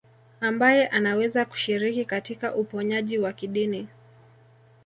Ambaye 0.41 0.87
anaweza 0.87 1.45
kushiriki 1.45 2.05
katika 2.05 2.55
uponyaji 2.55 3.17
wa 3.17 3.33
kidini 3.33 3.87